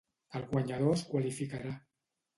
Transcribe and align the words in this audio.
El 0.39 0.45
guanyador 0.53 0.95
es 1.01 1.03
qualificarà. 1.13 1.79